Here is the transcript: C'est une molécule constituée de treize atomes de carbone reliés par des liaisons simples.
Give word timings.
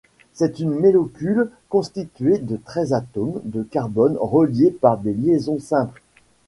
C'est 0.33 0.57
une 0.59 0.71
molécule 0.73 1.51
constituée 1.69 2.39
de 2.39 2.57
treize 2.57 2.91
atomes 2.91 3.39
de 3.45 3.61
carbone 3.61 4.17
reliés 4.19 4.71
par 4.71 4.97
des 4.97 5.13
liaisons 5.13 5.59
simples. 5.59 6.01